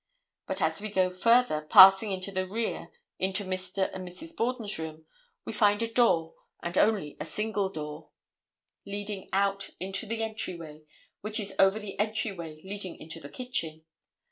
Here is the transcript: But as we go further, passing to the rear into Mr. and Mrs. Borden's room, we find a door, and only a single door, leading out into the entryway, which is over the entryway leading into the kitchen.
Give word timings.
But 0.47 0.63
as 0.63 0.81
we 0.81 0.89
go 0.89 1.11
further, 1.11 1.61
passing 1.61 2.19
to 2.21 2.31
the 2.31 2.47
rear 2.47 2.89
into 3.19 3.43
Mr. 3.43 3.91
and 3.93 4.07
Mrs. 4.07 4.35
Borden's 4.35 4.79
room, 4.79 5.05
we 5.45 5.53
find 5.53 5.83
a 5.83 5.87
door, 5.87 6.33
and 6.63 6.75
only 6.75 7.17
a 7.19 7.25
single 7.25 7.69
door, 7.69 8.09
leading 8.83 9.29
out 9.31 9.69
into 9.79 10.07
the 10.07 10.23
entryway, 10.23 10.81
which 11.19 11.39
is 11.39 11.53
over 11.59 11.77
the 11.77 11.99
entryway 11.99 12.57
leading 12.63 12.95
into 12.95 13.19
the 13.19 13.29
kitchen. 13.29 13.85